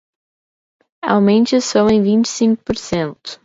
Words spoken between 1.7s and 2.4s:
em vinte e